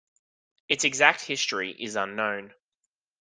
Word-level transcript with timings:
Its 0.67 0.83
exact 0.83 1.21
history 1.21 1.71
is 1.71 1.95
unknown. 1.95 2.55